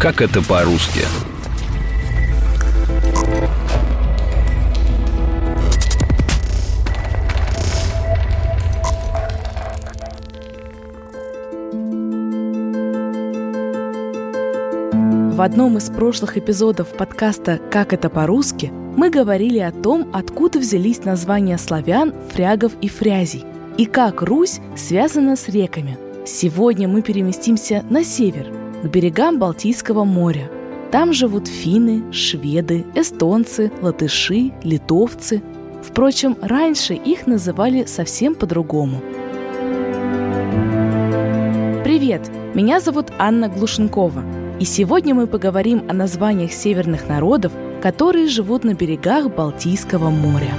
Как 0.00 0.22
это 0.22 0.40
по-русски? 0.40 1.00
В 15.34 15.42
одном 15.42 15.76
из 15.76 15.90
прошлых 15.90 16.38
эпизодов 16.38 16.88
подкаста 16.96 17.60
«Как 17.70 17.92
это 17.92 18.08
по-русски» 18.08 18.72
мы 18.96 19.10
говорили 19.10 19.58
о 19.58 19.70
том, 19.70 20.08
откуда 20.14 20.60
взялись 20.60 21.04
названия 21.04 21.58
славян, 21.58 22.14
фрягов 22.32 22.72
и 22.80 22.88
фрязей, 22.88 23.44
и 23.76 23.84
как 23.84 24.22
Русь 24.22 24.60
связана 24.78 25.36
с 25.36 25.46
реками. 25.50 25.98
Сегодня 26.24 26.88
мы 26.88 27.02
переместимся 27.02 27.84
на 27.90 28.02
север, 28.02 28.59
к 28.82 28.86
берегам 28.86 29.38
Балтийского 29.38 30.04
моря. 30.04 30.50
Там 30.90 31.12
живут 31.12 31.46
финны, 31.46 32.12
шведы, 32.12 32.84
эстонцы, 32.94 33.70
латыши, 33.80 34.52
литовцы. 34.62 35.42
Впрочем, 35.82 36.36
раньше 36.40 36.94
их 36.94 37.26
называли 37.26 37.84
совсем 37.84 38.34
по-другому. 38.34 39.00
Привет! 41.84 42.30
Меня 42.54 42.80
зовут 42.80 43.12
Анна 43.18 43.48
Глушенкова– 43.48 44.24
и 44.60 44.64
сегодня 44.66 45.14
мы 45.14 45.26
поговорим 45.26 45.84
о 45.88 45.94
названиях 45.94 46.52
северных 46.52 47.08
народов, 47.08 47.50
которые 47.80 48.28
живут 48.28 48.62
на 48.62 48.74
берегах 48.74 49.34
Балтийского 49.34 50.10
моря. 50.10 50.52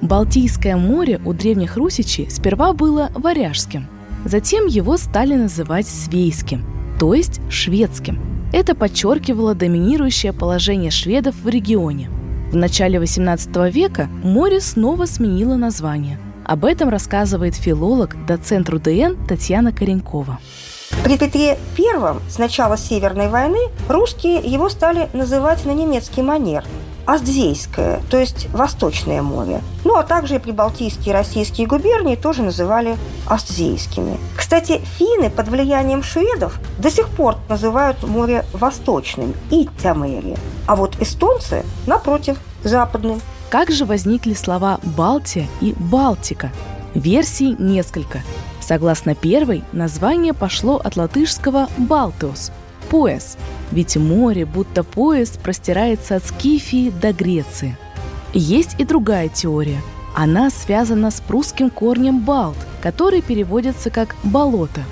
Балтийское 0.00 0.76
море 0.76 1.20
у 1.26 1.34
древних 1.34 1.76
русичей 1.76 2.30
сперва 2.30 2.72
было 2.72 3.10
варяжским, 3.14 3.88
затем 4.28 4.66
его 4.66 4.96
стали 4.96 5.34
называть 5.34 5.88
свейским, 5.88 6.64
то 7.00 7.14
есть 7.14 7.40
шведским. 7.50 8.20
Это 8.52 8.74
подчеркивало 8.74 9.54
доминирующее 9.54 10.32
положение 10.32 10.90
шведов 10.90 11.34
в 11.42 11.48
регионе. 11.48 12.10
В 12.50 12.56
начале 12.56 12.98
XVIII 12.98 13.70
века 13.70 14.08
море 14.22 14.60
снова 14.60 15.06
сменило 15.06 15.56
название. 15.56 16.18
Об 16.44 16.64
этом 16.64 16.88
рассказывает 16.88 17.54
филолог, 17.54 18.16
доцент 18.26 18.70
РУДН 18.70 19.26
Татьяна 19.28 19.70
Коренькова. 19.70 20.38
При 21.04 21.18
Петре 21.18 21.58
I 21.78 22.30
с 22.30 22.38
начала 22.38 22.78
Северной 22.78 23.28
войны 23.28 23.58
русские 23.88 24.38
его 24.38 24.70
стали 24.70 25.08
называть 25.12 25.66
на 25.66 25.72
немецкий 25.72 26.22
манер 26.22 26.64
Остзейское, 27.08 28.02
то 28.10 28.18
есть 28.18 28.48
Восточное 28.52 29.22
море. 29.22 29.62
Ну, 29.84 29.96
а 29.96 30.02
также 30.02 30.36
и 30.36 30.38
прибалтийские 30.38 31.14
российские 31.14 31.66
губернии 31.66 32.16
тоже 32.16 32.42
называли 32.42 32.98
Остзейскими. 33.26 34.18
Кстати, 34.36 34.82
финны 34.98 35.30
под 35.30 35.48
влиянием 35.48 36.02
шведов 36.02 36.60
до 36.78 36.90
сих 36.90 37.08
пор 37.08 37.36
называют 37.48 38.02
море 38.02 38.44
Восточным– 38.52 39.34
Иттямери. 39.50 40.36
А 40.66 40.76
вот 40.76 41.00
эстонцы, 41.00 41.64
напротив, 41.86 42.36
Западным. 42.62 43.22
Как 43.48 43.70
же 43.70 43.86
возникли 43.86 44.34
слова 44.34 44.78
«Балтия» 44.82 45.46
и 45.62 45.74
«Балтика»? 45.78 46.52
Версий 46.94 47.56
несколько– 47.58 48.22
Согласно 48.68 49.14
первой, 49.14 49.64
название 49.72 50.34
пошло 50.34 50.76
от 50.76 50.96
латышского 50.96 51.68
«балтеус»– 51.78 52.52
«пояс», 52.90 53.38
ведь 53.72 53.96
море, 53.96 54.44
будто 54.46 54.82
пояс, 54.82 55.30
простирается 55.30 56.16
от 56.16 56.26
Скифии 56.26 56.90
до 56.90 57.12
Греции. 57.12 57.76
Есть 58.32 58.76
и 58.78 58.84
другая 58.84 59.28
теория. 59.28 59.80
Она 60.14 60.50
связана 60.50 61.10
с 61.10 61.20
прусским 61.20 61.70
корнем 61.70 62.20
«балт», 62.20 62.56
который 62.82 63.22
переводится 63.22 63.90
как 63.90 64.16
«болото». 64.24 64.82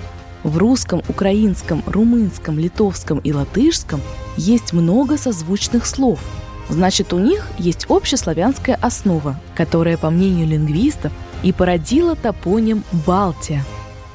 В 0.42 0.58
русском, 0.58 1.02
украинском, 1.08 1.82
румынском, 1.86 2.58
литовском 2.58 3.18
и 3.18 3.32
латышском 3.32 4.00
есть 4.36 4.72
много 4.72 5.18
созвучных 5.18 5.86
слов. 5.86 6.20
Значит, 6.68 7.12
у 7.12 7.18
них 7.18 7.48
есть 7.58 7.86
общеславянская 7.88 8.78
основа, 8.80 9.40
которая, 9.54 9.96
по 9.96 10.10
мнению 10.10 10.46
лингвистов, 10.46 11.12
и 11.42 11.52
породила 11.52 12.14
топоним 12.14 12.84
Балтия. 13.06 13.64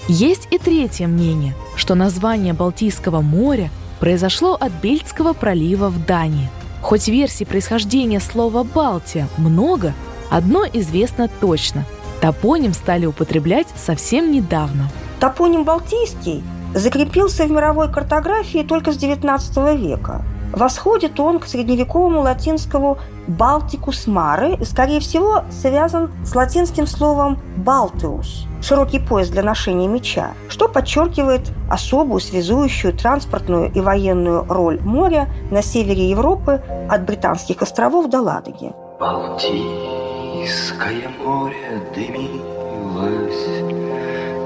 Есть 0.08 0.48
и 0.52 0.58
третье 0.58 1.08
мнение, 1.08 1.54
что 1.76 1.96
название 1.96 2.54
Балтийского 2.54 3.22
моря 3.22 3.70
произошло 4.02 4.58
от 4.60 4.74
Бельтского 4.82 5.32
пролива 5.32 5.88
в 5.88 6.06
Дании. 6.06 6.50
Хоть 6.82 7.08
версий 7.08 7.46
происхождения 7.46 8.20
слова 8.20 8.64
«Балтия» 8.64 9.30
много, 9.38 9.94
одно 10.30 10.66
известно 10.66 11.30
точно– 11.40 11.86
топоним 12.22 12.74
стали 12.74 13.06
употреблять 13.06 13.68
совсем 13.76 14.32
недавно. 14.32 14.90
Топоним 15.20 15.64
«Балтийский» 15.64 16.44
закрепился 16.74 17.46
в 17.46 17.52
мировой 17.52 17.92
картографии 17.92 18.66
только 18.68 18.92
с 18.92 18.98
XIX 18.98 19.78
века– 19.78 20.24
Восходит 20.54 21.20
он 21.20 21.40
к 21.40 21.46
средневековому 21.46 22.22
латинскому 22.22 22.98
«балтикус 23.28 24.08
маре» 24.08 24.56
и, 24.56 24.66
скорее 24.66 25.00
всего, 25.00 25.44
связан 25.50 26.12
с 26.26 26.36
латинским 26.36 26.88
словом 26.88 27.40
«балтеус»– 27.58 28.48
широкий 28.62 29.00
пояс 29.00 29.30
для 29.30 29.44
ношения 29.44 29.88
меча, 29.88 30.32
что 30.50 30.68
подчеркивает 30.68 31.52
особую 31.70 32.20
связующую 32.20 32.94
транспортную 32.94 33.72
и 33.72 33.80
военную 33.80 34.46
роль 34.50 34.82
моря 34.82 35.30
на 35.52 35.62
севере 35.62 36.10
Европы 36.10 36.62
от 36.90 37.06
Британских 37.06 37.62
островов 37.62 38.10
до 38.10 38.22
Ладоги. 38.22 38.74
Балтийское 39.00 41.08
море 41.24 41.82
дымилось 41.96 43.48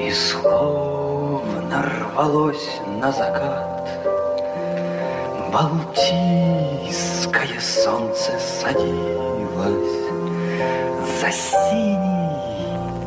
и 0.02 0.12
словно 0.12 1.84
рвалось 1.84 2.80
на 3.02 3.12
закат 3.12 3.75
Балтийское 5.56 7.48
солнце 7.62 8.38
садилось 8.38 10.12
За 11.22 11.32
синий 11.32 12.36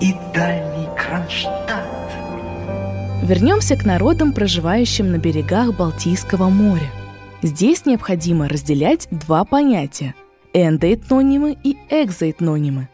и 0.01 0.15
дальний 0.33 0.89
Кронштадт. 0.97 1.85
Вернемся 3.23 3.77
к 3.77 3.85
народам, 3.85 4.33
проживающим 4.33 5.13
на 5.13 5.19
берегах 5.19 5.77
Балтийского 5.77 6.49
моря. 6.49 6.91
Здесь 7.43 7.85
необходимо 7.85 8.49
разделять 8.49 9.09
два 9.11 9.45
понятия– 9.45 10.15
эндоэтнонимы 10.55 11.55
и 11.63 11.77
экзоэтнонимы. 11.91 12.89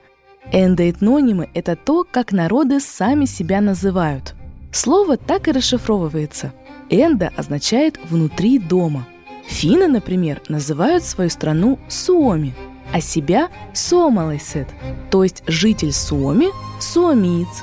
Эндоэтнонимы– 0.51 1.49
это 1.55 1.77
то, 1.77 2.03
как 2.03 2.33
народы 2.33 2.81
сами 2.81 3.25
себя 3.25 3.61
называют. 3.61 4.35
Слово 4.73 5.17
так 5.17 5.47
и 5.47 5.53
расшифровывается. 5.53 6.53
Эндо 6.91 7.31
означает 7.37 8.01
«внутри 8.11 8.59
дома», 8.59 9.07
Финны, 9.47 9.89
например, 9.89 10.43
называют 10.49 11.05
свою 11.05 11.31
страну 11.31 11.79
Суоми, 11.89 12.55
а 12.93 13.01
себя 13.01 13.49
Суомалайсет, 13.73 14.69
то 15.11 15.23
есть 15.23 15.43
житель 15.47 15.93
Суоми– 15.93 16.49
суомиец. 16.81 17.63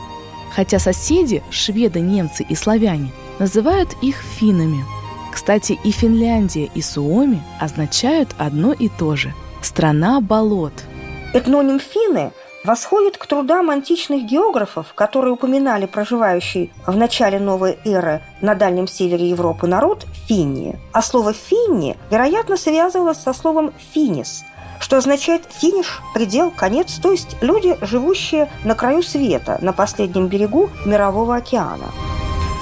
Хотя 0.53 0.79
соседи, 0.79 1.41
шведы, 1.49 2.01
немцы 2.01 2.45
и 2.47 2.55
славяне, 2.55 3.11
называют 3.39 3.95
их 4.01 4.17
финнами. 4.17 4.83
Кстати, 5.31 5.79
и 5.83 5.91
Финляндия, 5.91 6.69
и 6.75 6.81
Суоми 6.81 7.41
означают 7.59 8.35
одно 8.37 8.73
и 8.73 8.89
то 8.89 9.15
же– 9.15 9.33
страна 9.61 10.19
болот. 10.19 10.73
Этноним 11.33 11.79
финны 11.79 12.31
восходит 12.63 13.17
к 13.17 13.25
трудам 13.25 13.69
античных 13.69 14.23
географов, 14.25 14.93
которые 14.93 15.33
упоминали 15.33 15.85
проживающий 15.85 16.71
в 16.85 16.95
начале 16.95 17.39
новой 17.39 17.77
эры 17.85 18.21
на 18.41 18.55
Дальнем 18.55 18.87
Севере 18.87 19.29
Европы 19.29 19.67
народ 19.67 20.05
Финни. 20.27 20.79
А 20.91 21.01
слово 21.01 21.33
«финни», 21.33 21.97
вероятно, 22.09 22.57
связывалось 22.57 23.17
со 23.17 23.33
словом 23.33 23.73
«финис», 23.93 24.43
что 24.79 24.97
означает 24.97 25.43
«финиш», 25.49 26.01
«предел», 26.13 26.51
«конец», 26.51 26.99
то 27.01 27.11
есть 27.11 27.35
люди, 27.41 27.77
живущие 27.81 28.49
на 28.63 28.75
краю 28.75 29.03
света, 29.03 29.57
на 29.61 29.73
последнем 29.73 30.27
берегу 30.27 30.69
Мирового 30.85 31.35
океана. 31.35 31.91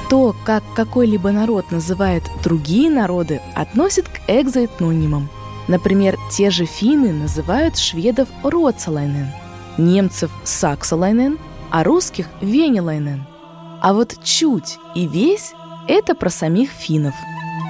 То, 0.10 0.36
как 0.44 0.64
какой-либо 0.76 1.32
народ 1.32 1.72
называет 1.72 2.24
другие 2.44 2.90
народы, 2.90 3.42
относит 3.56 4.08
к 4.08 4.22
экзоэтнонимам. 4.28 5.30
Например, 5.68 6.18
те 6.32 6.50
же 6.50 6.66
финны 6.66 7.14
называют 7.14 7.78
шведов 7.78 8.28
«роцалайнен», 8.44 9.28
немцев 9.80 10.30
Саксалайнен, 10.44 11.40
а 11.72 11.84
русских 11.84 12.28
Венелайнен. 12.42 13.26
А 13.82 13.94
вот 13.94 14.16
чуть 14.24 14.78
и 14.94 15.08
весь– 15.08 15.54
это 15.88 16.14
про 16.14 16.30
самих 16.30 16.70
финнов. 16.70 17.16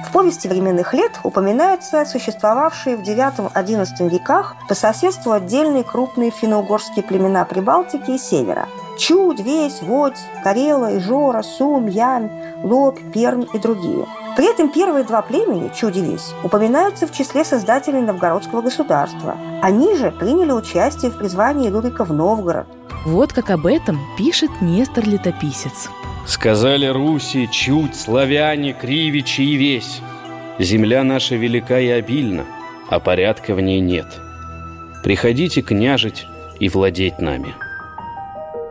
В 0.06 0.12
повести 0.12 0.48
временных 0.48 0.92
лет 0.92 1.12
упоминаются 1.22 2.04
существовавшие 2.04 2.96
в 2.96 3.02
IX-XI 3.02 4.08
веках 4.08 4.56
по 4.68 4.74
соседству 4.74 5.32
отдельные 5.32 5.84
крупные 5.84 6.30
финно-угорские 6.30 7.04
племена 7.04 7.44
Прибалтики 7.44 8.12
и 8.12 8.18
Севера– 8.18 8.68
Чудь, 8.98 9.40
Весь, 9.40 9.80
Водь, 9.80 10.18
Карела, 10.44 10.98
Ижора, 10.98 11.42
Сум, 11.42 11.86
Ям, 11.86 12.30
Лоб, 12.62 12.98
Перм 13.14 13.42
и 13.42 13.58
другие– 13.58 14.06
при 14.36 14.50
этом 14.50 14.70
первые 14.70 15.04
два 15.04 15.22
племени, 15.22 15.70
Чудились, 15.74 16.34
упоминаются 16.44 17.06
в 17.06 17.12
числе 17.12 17.44
создателей 17.44 18.00
новгородского 18.00 18.62
государства. 18.62 19.36
Они 19.62 19.96
же 19.96 20.10
приняли 20.10 20.52
участие 20.52 21.10
в 21.10 21.18
призвании 21.18 21.68
Рюрика 21.68 22.04
в 22.04 22.12
Новгород. 22.12 22.66
Вот 23.04 23.32
как 23.32 23.50
об 23.50 23.66
этом 23.66 23.98
пишет 24.16 24.50
Нестор 24.60 25.06
Летописец. 25.06 25.88
Сказали 26.26 26.86
Руси, 26.86 27.48
чуть, 27.50 27.96
славяне, 27.96 28.72
кривичи 28.72 29.40
и 29.40 29.56
весь. 29.56 30.00
Земля 30.58 31.02
наша 31.02 31.34
велика 31.34 31.80
и 31.80 31.88
обильна, 31.88 32.44
а 32.88 33.00
порядка 33.00 33.54
в 33.54 33.60
ней 33.60 33.80
нет. 33.80 34.06
Приходите 35.02 35.62
княжить 35.62 36.26
и 36.60 36.68
владеть 36.68 37.18
нами. 37.18 37.54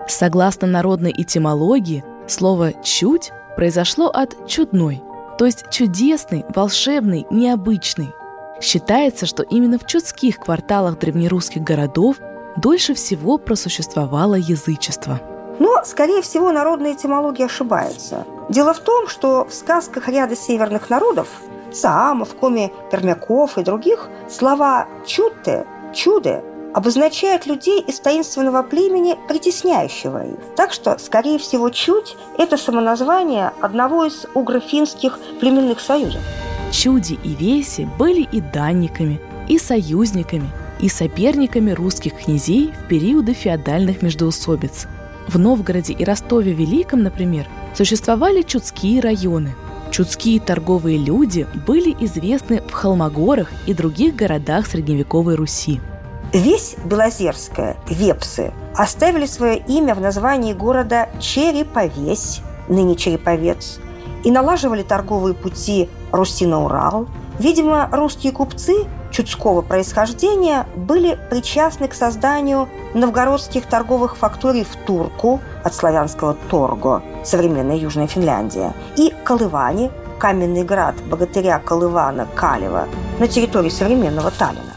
Согласно 0.08 0.68
народной 0.68 1.14
этимологии, 1.16 2.04
слово 2.28 2.74
«чуть» 2.84 3.32
произошло 3.56 4.08
от 4.08 4.48
«чудной», 4.48 5.02
то 5.40 5.46
есть 5.46 5.70
чудесный, 5.70 6.46
волшебный, 6.54 7.26
необычный. 7.30 8.14
Считается, 8.60 9.26
что 9.26 9.42
именно 9.42 9.80
в 9.80 9.88
чудских 9.88 10.38
кварталах 10.38 11.00
древнерусских 11.00 11.62
городов 11.62 12.18
дольше 12.58 12.94
всего 12.94 13.38
просуществовало 13.38 14.36
язычество. 14.36 15.22
Но, 15.58 15.82
скорее 15.86 16.22
всего, 16.22 16.52
народная 16.52 16.92
этимология 16.92 17.46
ошибается. 17.46 18.26
Дело 18.50 18.74
в 18.74 18.80
том, 18.80 19.08
что 19.08 19.46
в 19.46 19.54
сказках 19.54 20.10
ряда 20.10 20.36
северных 20.36 20.90
народов– 20.90 21.30
Саамов, 21.72 22.36
Коми, 22.36 22.74
Пермяков 22.92 23.58
и 23.58 23.64
других– 23.64 24.10
слова 24.30 24.88
«чудте», 25.06 25.66
«чуды» 25.94 26.44
обозначают 26.74 27.46
людей 27.46 27.82
из 27.82 28.00
таинственного 28.00 28.64
племени, 28.64 29.18
притесняющего 29.28 30.26
их. 30.26 30.40
Так 30.56 30.72
что, 30.72 30.98
скорее 31.00 31.38
всего, 31.40 31.70
«чудь»– 31.70 32.16
это 32.38 32.58
самоназвание 32.58 33.52
одного 33.62 34.06
из 34.06 34.26
угрофинских 34.34 35.20
племенных 35.40 35.80
союзов. 35.80 36.22
Чуди 36.72 37.18
и 37.24 37.30
Веси 37.30 37.88
были 37.98 38.22
и 38.22 38.42
данниками, 38.42 39.20
и 39.48 39.58
союзниками, 39.58 40.50
и 40.80 40.88
соперниками 40.88 41.72
русских 41.72 42.14
князей 42.14 42.72
в 42.72 42.88
периоды 42.88 43.34
феодальных 43.34 44.02
междоусобиц. 44.02 44.88
В 45.28 45.38
Новгороде 45.38 45.94
и 45.94 46.04
Ростове 46.04 46.54
Великом, 46.54 47.04
например, 47.04 47.48
существовали 47.76 48.42
чудские 48.42 49.02
районы. 49.02 49.56
Чудские 49.92 50.40
торговые 50.40 50.98
люди 50.98 51.48
были 51.68 51.96
известны 52.00 52.62
в 52.62 52.72
Холмогорах 52.72 53.52
и 53.66 53.74
других 53.74 54.16
городах 54.16 54.68
средневековой 54.68 55.36
Руси. 55.36 55.82
Весь 56.34 56.76
Белозерская, 56.86 57.76
Вепсы, 57.88 58.54
оставили 58.76 59.26
свое 59.26 59.58
имя 59.58 59.96
в 59.96 60.02
названии 60.02 60.54
города 60.54 61.10
Череповесь, 61.20 62.42
ныне 62.68 62.96
Череповец, 62.96 63.80
и 64.24 64.30
налаживали 64.30 64.84
торговые 64.84 65.34
пути 65.34 65.90
Руси 66.12 66.46
на 66.46 66.64
Урал. 66.66 67.08
Видимо, 67.40 67.90
русские 67.92 68.32
купцы 68.32 68.86
чудского 69.10 69.64
происхождения 69.64 70.68
были 70.76 71.18
причастны 71.32 71.88
к 71.88 71.96
созданию 71.96 72.70
новгородских 72.94 73.66
торговых 73.66 74.16
факторий 74.16 74.64
в 74.64 74.76
Турку, 74.86 75.40
от 75.64 75.74
славянского 75.74 76.36
Торго, 76.52 77.02
современная 77.24 77.78
Южная 77.78 78.06
Финляндия, 78.06 78.74
и 78.98 79.12
Колыване, 79.24 79.90
каменный 80.20 80.64
град 80.64 80.94
богатыря 81.10 81.58
Колывана 81.58 82.28
Калева 82.36 82.88
на 83.18 83.28
территории 83.28 83.70
современного 83.70 84.30
Таллина. 84.30 84.69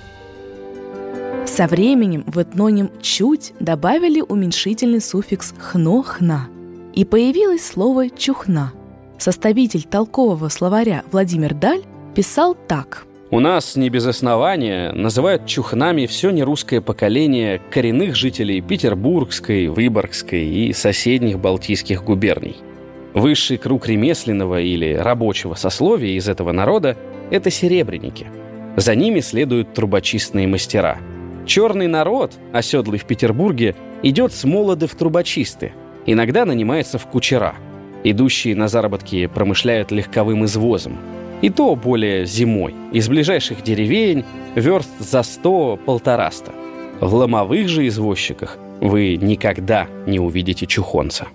Со 1.53 1.67
временем 1.67 2.25
в 2.27 2.41
этноним 2.41 2.91
«чуть» 3.03 3.53
добавили 3.61 4.23
уменьшительный 4.27 5.03
суффикс 5.03 5.53
«хно-хна», 5.59 6.49
и 6.95 7.05
появилось 7.05 7.67
слово 7.67 8.09
«чухна», 8.09 8.73
Составитель 9.19 9.83
толкового 9.83 10.49
словаря 10.49 11.03
Владимир 11.13 11.53
Даль 11.53 11.83
писал 12.15 12.57
так. 12.67 13.05
У 13.31 13.39
нас 13.39 13.77
не 13.77 13.91
без 13.91 14.07
основания 14.07 14.93
называют 14.93 15.45
чухнами 15.45 16.07
все 16.07 16.31
нерусское 16.31 16.81
поколение 16.81 17.61
коренных 17.71 18.17
жителей 18.17 18.63
Петербургской, 18.63 19.69
Выборгской 19.69 20.47
и 20.47 20.73
соседних 20.73 21.39
Балтийских 21.39 22.03
губерний. 22.03 22.57
Высший 23.13 23.59
круг 23.59 23.87
ремесленного 23.89 24.59
или 24.59 24.95
рабочего 24.95 25.53
сословия 25.53 26.17
из 26.17 26.31
этого 26.31 26.53
народа– 26.53 26.97
это 27.31 27.51
серебряники. 27.51 28.27
За 28.77 28.95
ними 28.95 29.21
следуют 29.21 29.75
трубочистные 29.75 30.49
мастера. 30.49 30.99
Черный 31.47 31.89
народ, 31.89 32.35
оседлый 32.53 32.99
в 32.99 33.05
Петербурге, 33.05 33.75
идет 34.03 34.33
с 34.33 34.45
молоды 34.45 34.87
в 34.87 34.95
трубочисты, 34.95 35.73
иногда 36.07 36.45
нанимается 36.45 36.99
в 36.99 37.07
кучера– 37.07 37.55
Идущие 38.05 38.57
на 38.57 38.69
заработки 38.69 39.27
промышляют 39.27 39.93
легковым 39.93 40.45
извозом. 40.45 40.99
И 41.41 41.51
то 41.51 41.75
более 41.77 42.27
зимой. 42.27 42.75
Из 42.93 43.09
ближайших 43.09 43.63
деревень 43.63 44.25
верст 44.55 44.91
за 44.99 45.23
сто-полтораста. 45.23 46.53
В 47.01 47.15
ломовых 47.15 47.69
же 47.69 47.87
извозчиках 47.87 48.59
вы 48.81 49.17
никогда 49.17 49.87
не 50.07 50.19
увидите 50.19 50.67
чухонца. 50.67 51.27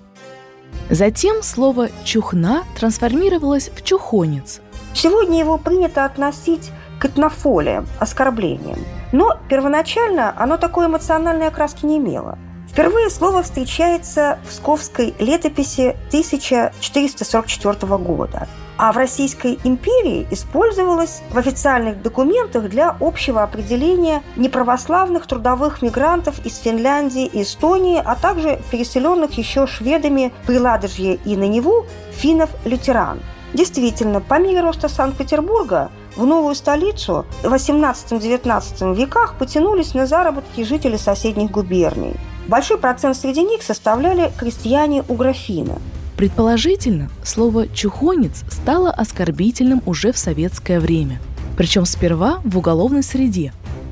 Затем 0.89 1.41
слово 1.43 1.89
«чухна» 2.03 2.63
трансформировалось 2.77 3.69
в 3.73 3.83
«чухонец». 3.83 4.61
Сегодня 4.93 5.39
его 5.39 5.57
принято 5.57 6.05
относить 6.05 6.71
к 6.99 7.05
этнофолиям, 7.05 7.85
оскорблениям. 7.99 8.79
Но 9.11 9.37
первоначально 9.49 10.33
оно 10.37 10.57
такой 10.57 10.87
эмоциональной 10.87 11.47
окраски 11.47 11.85
не 11.85 11.97
имело– 11.97 12.37
Впервые 12.77 13.09
слово 13.09 13.41
встречается 13.41 14.37
в 14.43 14.49
Псковской 14.49 15.15
летописи 15.17 15.95
1444 16.09 17.97
года, 17.97 18.47
а 18.77 18.91
в 18.91 18.97
Российской 18.97 19.57
империи 19.63 20.27
использовалось 20.29 21.23
в 21.31 21.37
официальных 21.39 22.03
документах 22.03 22.69
для 22.69 22.95
общего 22.99 23.41
определения 23.41 24.21
неправославных 24.35 25.25
трудовых 25.25 25.81
мигрантов 25.81 26.45
из 26.45 26.57
Финляндии 26.57 27.25
и 27.25 27.41
Эстонии, 27.41 27.99
а 28.03 28.15
также 28.15 28.59
переселенных 28.69 29.35
еще 29.39 29.65
шведами 29.65 30.31
при 30.45 30.59
Ладожье 30.59 31.15
и 31.25 31.35
на 31.35 31.47
Неву 31.47 31.87
финнов-лютеран. 32.11 33.21
Действительно, 33.55 34.21
по 34.21 34.39
мере 34.39 34.61
роста 34.61 34.87
Санкт-Петербурга 34.87 35.89
в 36.15 36.25
новую 36.25 36.55
столицу 36.55 37.25
в 37.43 37.53
18-19 37.53 38.95
веках 38.95 39.35
потянулись 39.37 39.93
на 39.93 40.05
заработки 40.05 40.63
жители 40.63 40.97
соседних 40.97 41.51
губерний– 41.51 42.13
Большой 42.47 42.77
процент 42.77 43.17
среди 43.17 43.43
них 43.43 43.61
составляли 43.61 44.31
крестьяне 44.37 45.03
у 45.09 45.15
графина. 45.15 45.79
Предположительно, 46.15 47.09
слово 47.23 47.67
«чухонец» 47.67 48.43
стало 48.49 48.89
оскорбительным 48.89 49.83
уже 49.85 50.13
в 50.13 50.17
советское 50.17 50.79
время. 50.79 51.19
Причем 51.57 51.85
сперва 51.85 52.39
в 52.45 52.57
уголовной 52.57 53.03
среде. 53.03 53.51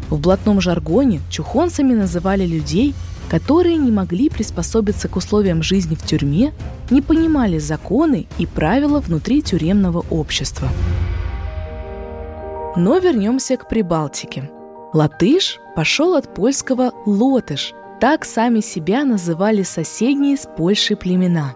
В 0.10 0.20
блатном 0.20 0.62
жаргоне 0.62 1.20
чухонцами 1.30 1.94
называли 1.94 2.46
людей, 2.46 2.96
которые 3.30 3.76
не 3.76 3.92
могли 3.92 4.30
приспособиться 4.30 5.10
к 5.10 5.18
условиям 5.18 5.62
жизни 5.62 5.96
в 5.96 6.04
тюрьме, 6.04 6.54
не 6.90 7.02
понимали 7.02 7.60
законы 7.60 8.26
и 8.38 8.46
правила 8.46 9.02
внутри 9.02 9.42
тюремного 9.42 10.06
общества. 10.10 10.70
Но 12.76 12.98
вернемся 12.98 13.58
к 13.58 13.68
Прибалтике. 13.70 14.52
Латыш 14.94 15.60
пошел 15.76 16.16
от 16.16 16.34
польского 16.34 16.94
«лотыш», 17.06 17.74
так 18.00 18.26
сами 18.26 18.60
себя 18.60 19.06
называли 19.06 19.64
соседние 19.64 20.38
с 20.38 20.48
Польшей 20.58 20.98
племена. 20.98 21.56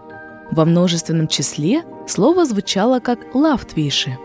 Во 0.50 0.64
множественном 0.64 1.28
числе 1.28 1.82
слово 2.06 2.44
звучало 2.44 3.00
как 3.00 3.34
«лавтвиши». 3.34 4.16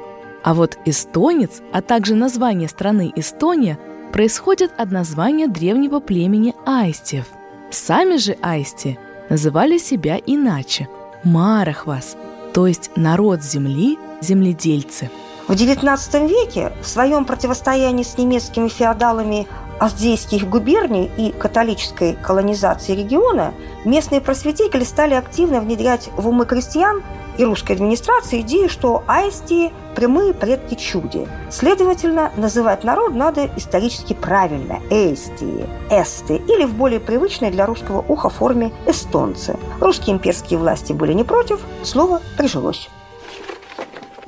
А 0.44 0.54
вот 0.54 0.78
эстонец, 0.86 1.62
а 1.74 1.82
также 1.82 2.16
название 2.16 2.70
страны 2.70 3.12
Эстония 3.16 3.80
происходит 4.14 4.72
от 4.78 4.92
названия 4.92 5.48
древнего 5.48 6.00
племени 6.00 6.54
Аистев. 6.66 7.26
Сами 7.72 8.18
же 8.18 8.38
Аисти 8.42 8.98
называли 9.30 9.78
себя 9.78 10.20
иначе– 10.26 10.88
Марахвас, 11.24 12.16
то 12.54 12.68
есть 12.68 12.92
народ 12.96 13.42
земли, 13.42 13.98
земледельцы. 14.22 15.10
В 15.48 15.52
XIX 15.52 16.28
веке 16.28 16.74
в 16.82 16.88
своем 16.88 17.24
противостоянии 17.24 18.04
с 18.04 18.18
немецкими 18.18 18.68
феодалами 18.68 19.48
Аздейских 19.78 20.50
губерний 20.50 21.12
и 21.18 21.32
католической 21.32 22.14
колонизации 22.14 22.96
региона 22.96 23.54
местные 23.84 24.22
просветители 24.22 24.86
стали 24.86 25.16
активно 25.16 25.60
внедрять 25.60 26.10
в 26.16 26.30
умы 26.30 26.46
крестьян 26.46 27.04
и 27.38 27.44
русской 27.44 27.74
администрации 27.74 28.40
идею, 28.40 28.70
что 28.70 29.04
аисти– 29.06 29.74
прямые 29.96 30.34
предки 30.34 30.76
чуди. 30.76 31.28
Следовательно, 31.52 32.32
называть 32.38 32.86
народ 32.86 33.14
надо 33.14 33.50
исторически 33.58 34.14
правильно– 34.14 34.80
эстии, 34.90 35.68
эсты 35.90 36.38
или 36.38 36.64
в 36.64 36.74
более 36.74 37.02
привычной 37.02 37.52
для 37.52 37.66
русского 37.66 38.04
уха 38.08 38.30
форме– 38.30 38.72
эстонцы. 38.88 39.58
Русские 39.82 40.16
имперские 40.16 40.58
власти 40.58 40.94
были 40.94 41.12
не 41.12 41.26
против, 41.26 41.60
слово 41.84 42.22
прижилось. 42.38 42.90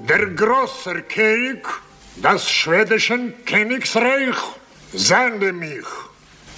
Der 0.09 0.25
grosser 0.27 1.01
König, 1.01 1.65
das 2.17 2.49
schwedischen 2.49 3.33
Königsreich– 3.45 4.35
sende 4.93 5.51
mich, 5.53 5.85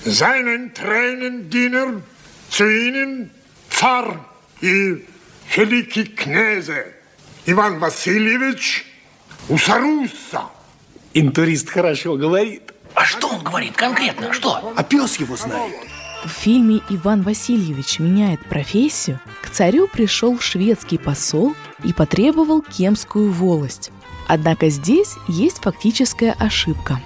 seinen 0.06 0.74
Tränen 0.74 1.50
Diener, 1.50 2.02
zu 2.50 2.66
ihnen 2.66 3.32
Zar 3.70 4.26
и 4.62 5.06
великий 5.56 6.06
князе 6.06 6.94
Иван 7.46 7.80
Васильевич 7.80 8.86
Усарусса. 9.48 10.50
Интурист 11.14 11.70
хорошо 11.70 12.16
говорит. 12.16 12.74
А 12.96 13.06
что 13.06 13.28
он 13.30 13.44
говорит 13.44 13.76
конкретно? 13.76 14.34
Что? 14.34 14.74
А 14.76 14.84
пес 14.84 15.18
его 15.18 15.36
знает. 15.36 15.76
В 16.24 16.30
фильме 16.30 16.82
«Иван 16.90 17.22
Васильевич 17.22 18.00
меняет 18.00 18.42
профессию» 18.46 19.20
к 19.42 19.50
царю 19.50 19.88
пришел 19.88 20.38
шведский 20.38 20.98
посол 20.98 21.54
и 21.84 21.94
потребовал 21.94 22.62
кемскую 22.62 23.32
волость. 23.32 23.92
Однако 24.28 24.70
здесь 24.70 25.16
есть 25.30 25.60
фактическая 25.60 26.36
ошибка. 26.38 27.00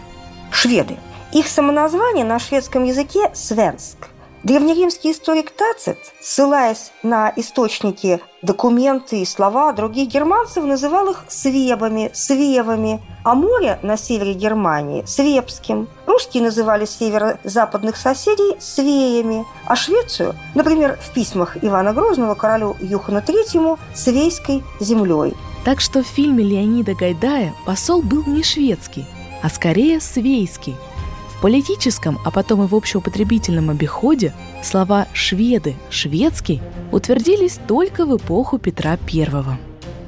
Шведы. 0.51 0.97
Их 1.31 1.47
самоназвание 1.47 2.25
на 2.25 2.39
шведском 2.39 2.83
языке– 2.85 3.31
«свенск». 3.33 4.09
Древнеримский 4.43 5.11
историк 5.11 5.51
Тацит, 5.51 5.97
ссылаясь 6.19 6.91
на 7.01 7.31
источники, 7.37 8.19
документы 8.41 9.21
и 9.21 9.25
слова 9.25 9.71
других 9.71 10.09
германцев, 10.09 10.65
называл 10.65 11.11
их 11.11 11.23
свебами, 11.29 12.11
свевами, 12.13 13.01
а 13.23 13.35
море 13.35 13.79
на 13.83 13.95
севере 13.95 14.33
Германии– 14.33 15.05
свебским. 15.07 15.87
Русские 16.13 16.43
называли 16.43 16.85
северо-западных 16.85 17.97
соседей 17.97 18.55
свеями, 18.59 19.47
а 19.65 19.75
Швецию, 19.75 20.35
например, 20.53 20.99
в 21.01 21.11
письмах 21.11 21.57
Ивана 21.63 21.91
Грозного 21.91 22.35
королю 22.35 22.77
Юхану 22.81 23.17
III– 23.17 23.79
свейской 23.95 24.63
землей. 24.79 25.33
Так 25.65 25.81
что 25.81 26.03
в 26.03 26.05
фильме 26.05 26.43
Леонида 26.43 26.93
Гайдая 26.93 27.55
посол 27.65 28.03
был 28.03 28.23
не 28.27 28.43
шведский, 28.43 29.07
а 29.41 29.49
скорее 29.49 29.99
свейский– 29.99 30.75
политическом, 31.41 32.19
а 32.23 32.29
потом 32.29 32.63
и 32.63 32.67
в 32.67 32.75
общеупотребительном 32.75 33.71
обиходе 33.71 34.35
слова 34.61 35.07
«шведы», 35.13 35.73
«шведский» 35.89 36.61
утвердились 36.91 37.59
только 37.67 38.05
в 38.05 38.15
эпоху 38.15 38.59
Петра 38.59 38.99
I. 39.11 39.43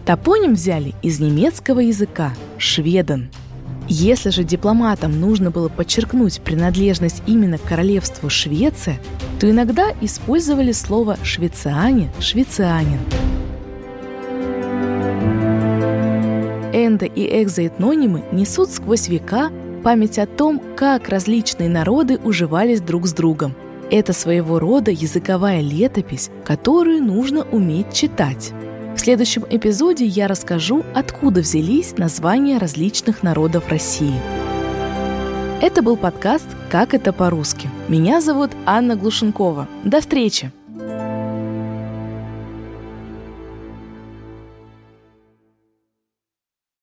Топоним 0.05 0.53
взяли 0.53 0.93
из 1.01 1.19
немецкого 1.19 1.79
языка 1.79 2.31
«шведен». 2.59 3.31
Если 3.87 4.31
же 4.31 4.43
дипломатам 4.43 5.19
нужно 5.19 5.51
было 5.51 5.69
подчеркнуть 5.69 6.41
принадлежность 6.41 7.21
именно 7.27 7.59
к 7.59 7.63
королевству 7.63 8.29
Швеция, 8.29 8.99
то 9.39 9.49
иногда 9.49 9.93
использовали 10.01 10.71
слово 10.71 11.17
«швециане», 11.23 12.11
«швецианин». 12.19 12.99
Эндо- 16.73 17.11
и 17.13 17.43
экзоэтнонимы 17.43 18.23
несут 18.31 18.71
сквозь 18.71 19.07
века 19.07 19.51
память 19.83 20.17
о 20.17 20.25
том, 20.25 20.59
как 20.75 21.09
различные 21.09 21.69
народы 21.69 22.17
уживались 22.17 22.81
друг 22.81 23.05
с 23.05 23.13
другом. 23.13 23.53
Это 23.91 24.13
своего 24.13 24.57
рода 24.57 24.89
языковая 24.89 25.61
летопись, 25.61 26.31
которую 26.43 27.03
нужно 27.03 27.43
уметь 27.43 27.93
читать. 27.93 28.51
В 28.95 28.99
следующем 28.99 29.45
эпизоде 29.49 30.05
я 30.05 30.27
расскажу, 30.27 30.85
откуда 30.93 31.41
взялись 31.41 31.97
названия 31.97 32.57
различных 32.57 33.23
народов 33.23 33.67
России. 33.69 34.15
Это 35.61 35.81
был 35.81 35.97
подкаст 35.97 36.47
«Как 36.71 36.93
это 36.93 37.11
по-русски». 37.11 37.69
Меня 37.89 38.21
зовут 38.21 38.51
Анна 38.65 38.95
Глушенкова. 38.95 39.67
До 39.83 39.99
встречи! 39.99 40.51